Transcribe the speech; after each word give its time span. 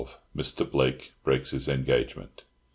MR. 0.35 0.71
BLAKE 0.71 1.11
BREAKS 1.23 1.51
HIS 1.51 1.69
ENGAGEMENT. 1.69 2.41